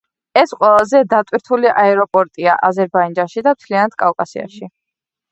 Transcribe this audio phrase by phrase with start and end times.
[0.41, 4.71] ეს ყველაზე დატვირთული აეროპორტია აზერბაიჯანში და მთლიანად კავკასიაში.